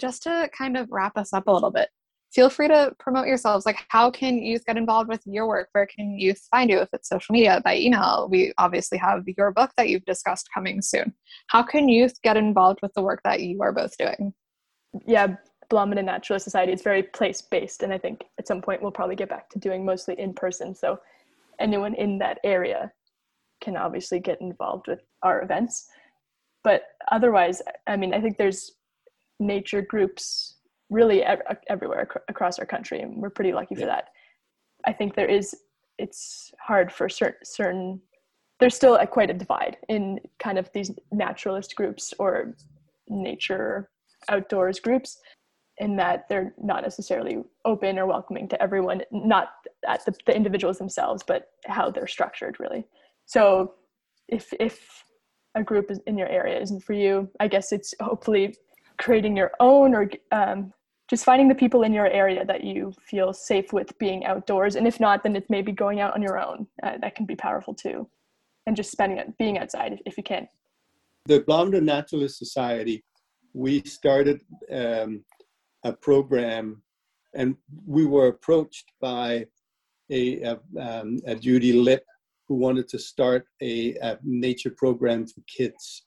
[0.00, 1.88] Just to kind of wrap us up a little bit,
[2.32, 3.64] feel free to promote yourselves.
[3.64, 5.68] Like, how can youth get involved with your work?
[5.72, 6.78] Where can youth find you?
[6.78, 8.28] If it's social media, by email.
[8.30, 11.14] We obviously have your book that you've discussed coming soon.
[11.48, 14.34] How can youth get involved with the work that you are both doing?
[15.06, 15.36] Yeah,
[15.70, 19.16] Blomidon Naturalist Society is very place based, and I think at some point we'll probably
[19.16, 20.74] get back to doing mostly in person.
[20.74, 21.00] So,
[21.58, 22.92] anyone in that area
[23.62, 25.88] can obviously get involved with our events.
[26.66, 28.72] But otherwise, I mean, I think there's
[29.38, 30.56] nature groups
[30.90, 34.08] really ev- everywhere ac- across our country, and we're pretty lucky for that.
[34.84, 35.54] I think there is,
[35.96, 38.00] it's hard for certain, certain
[38.58, 42.56] there's still a, quite a divide in kind of these naturalist groups or
[43.08, 43.88] nature
[44.28, 45.18] outdoors groups
[45.78, 49.50] in that they're not necessarily open or welcoming to everyone not
[49.86, 52.86] at the, the individuals themselves but how they're structured really
[53.26, 53.74] so
[54.26, 55.04] if if
[55.56, 58.54] a group in your area isn't for you i guess it's hopefully
[58.98, 60.72] creating your own or um,
[61.08, 64.74] just finding the people in your area that you feel safe with being outdoors.
[64.76, 66.66] And if not then it's maybe going out on your own.
[66.82, 68.08] Uh, that can be powerful too.
[68.66, 70.48] And just spending it being outside if, if you can.
[71.26, 73.04] The blomidon naturalist society
[73.52, 75.24] we started um,
[75.84, 76.82] a program
[77.34, 79.46] and we were approached by
[80.10, 82.04] a, a, um, a judy lip
[82.48, 86.04] who wanted to start a, a nature program for kids.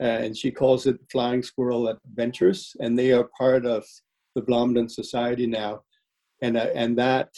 [0.00, 3.84] Uh, and she calls it Flying Squirrel Adventures, and they are part of
[4.34, 5.80] the Blomidon Society now.
[6.42, 7.30] And, uh, and that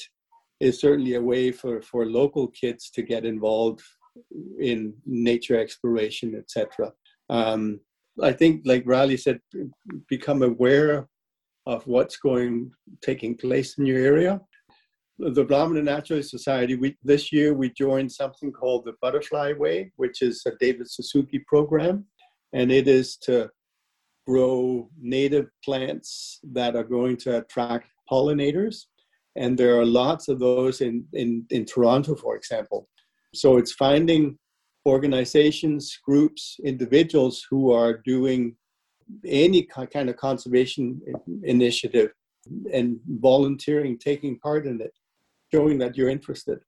[0.60, 3.82] is certainly a way for, for local kids to get involved
[4.60, 6.92] in nature exploration, etc.
[7.30, 7.80] Um,
[8.22, 9.40] I think, like Riley said,
[10.08, 11.08] become aware
[11.66, 14.40] of what's going taking place in your area
[15.20, 20.22] the Blomidon Naturalist Society, we, this year we joined something called the Butterfly Way, which
[20.22, 22.06] is a David Suzuki program.
[22.52, 23.50] And it is to
[24.26, 28.86] grow native plants that are going to attract pollinators.
[29.36, 32.88] And there are lots of those in, in, in Toronto, for example.
[33.34, 34.38] So it's finding
[34.86, 38.56] organizations, groups, individuals who are doing
[39.26, 41.00] any kind of conservation
[41.42, 42.10] initiative
[42.72, 44.92] and volunteering, taking part in it
[45.52, 46.60] showing that you're interested.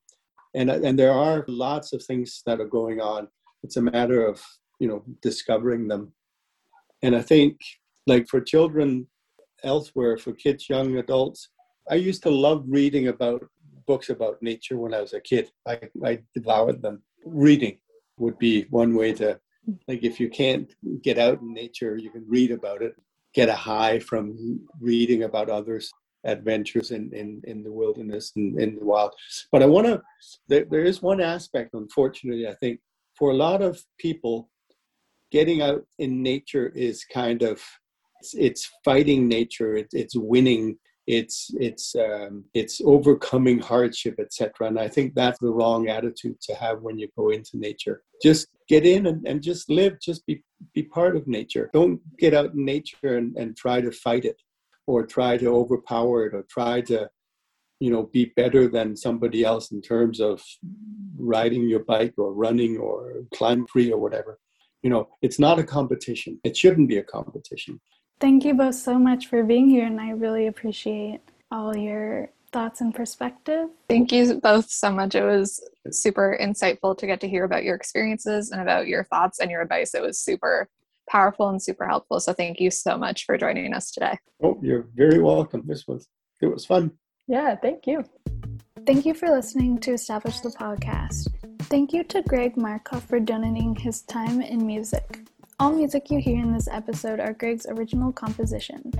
[0.54, 3.28] And, uh, and there are lots of things that are going on.
[3.62, 4.42] It's a matter of,
[4.80, 6.12] you know, discovering them.
[7.02, 7.58] And I think,
[8.06, 9.06] like for children
[9.64, 11.48] elsewhere, for kids, young adults,
[11.90, 13.46] I used to love reading about
[13.86, 15.50] books about nature when I was a kid.
[15.66, 17.02] I, I devoured them.
[17.24, 17.78] Reading
[18.18, 19.40] would be one way to,
[19.88, 20.72] like, if you can't
[21.02, 22.94] get out in nature, you can read about it,
[23.34, 25.90] get a high from reading about others'
[26.24, 29.14] adventures in, in, in the wilderness and in the wild.
[29.50, 30.02] But I want to,
[30.48, 32.80] there, there is one aspect, unfortunately, I think,
[33.18, 34.48] for a lot of people,
[35.30, 37.62] getting out in nature is kind of,
[38.20, 44.78] it's, it's fighting nature, it, it's winning it's it's um, it's overcoming hardship etc and
[44.78, 48.02] i think that's the wrong attitude to have when you go into nature.
[48.22, 50.42] Just get in and, and just live just be
[50.74, 51.70] be part of nature.
[51.72, 54.40] Don't get out in nature and, and try to fight it
[54.86, 57.08] or try to overpower it or try to
[57.80, 60.42] you know be better than somebody else in terms of
[61.16, 64.38] riding your bike or running or climb free or whatever
[64.82, 67.80] you know it's not a competition it shouldn't be a competition
[68.22, 72.80] Thank you both so much for being here, and I really appreciate all your thoughts
[72.80, 73.68] and perspective.
[73.88, 75.16] Thank you both so much.
[75.16, 75.60] It was
[75.90, 79.60] super insightful to get to hear about your experiences and about your thoughts and your
[79.60, 79.92] advice.
[79.92, 80.68] It was super
[81.08, 82.20] powerful and super helpful.
[82.20, 84.18] So thank you so much for joining us today.
[84.42, 85.62] Oh, you're very welcome.
[85.66, 86.08] This was
[86.40, 86.92] it was fun.
[87.28, 88.04] Yeah, thank you.
[88.84, 91.28] Thank you for listening to Establish the Podcast.
[91.62, 95.20] Thank you to Greg Markoff for donating his time and music.
[95.60, 98.96] All music you hear in this episode are Greg's original compositions.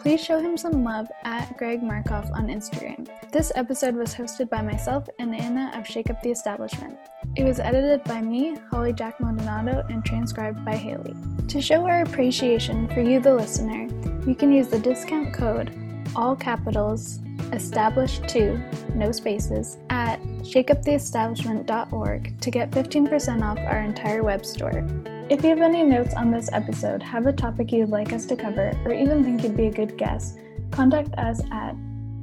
[0.00, 3.08] Please show him some love at Greg Markoff on Instagram.
[3.32, 6.96] This episode was hosted by myself and Anna of Shake Up the Establishment.
[7.36, 11.14] It was edited by me, Holly Jack Maldonado, and transcribed by Haley.
[11.48, 13.88] To show our appreciation for you, the listener,
[14.24, 15.74] you can use the discount code,
[16.16, 17.18] all capitals,
[17.50, 24.86] establish2, no spaces, at shakeuptheestablishment.org to get 15% off our entire web store.
[25.30, 28.36] If you have any notes on this episode, have a topic you'd like us to
[28.36, 30.38] cover, or even think you'd be a good guest,
[30.70, 31.74] contact us at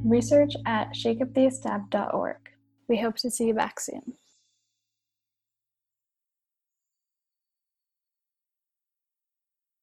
[0.03, 2.37] research at shakeuptheestab.org.
[2.87, 4.13] We hope to see you back soon.